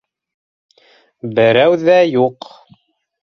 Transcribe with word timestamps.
Берәү 1.39 1.77
ҙә 1.83 1.99
юҡ. 2.15 2.49